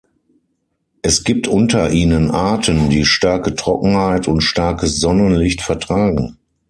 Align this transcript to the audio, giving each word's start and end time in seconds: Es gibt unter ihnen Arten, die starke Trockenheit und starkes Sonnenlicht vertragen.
Es 1.03 1.23
gibt 1.23 1.47
unter 1.47 1.91
ihnen 1.91 2.31
Arten, 2.31 2.89
die 2.89 3.05
starke 3.05 3.53
Trockenheit 3.53 4.27
und 4.27 4.41
starkes 4.41 4.99
Sonnenlicht 4.99 5.61
vertragen. 5.61 6.39